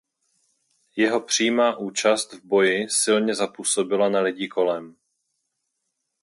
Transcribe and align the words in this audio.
Jeho 0.95 1.21
přímá 1.21 1.77
účast 1.77 2.33
v 2.33 2.43
boji 2.45 2.89
silně 2.89 3.35
zapůsobila 3.35 4.09
na 4.09 4.19
lidi 4.21 4.47
kolem. 4.47 4.95